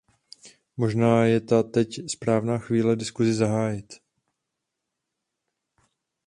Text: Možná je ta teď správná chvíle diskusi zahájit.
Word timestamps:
Možná 0.77 1.25
je 1.25 1.41
ta 1.41 1.63
teď 1.63 2.09
správná 2.09 2.57
chvíle 2.57 2.95
diskusi 2.95 3.33
zahájit. 3.33 3.93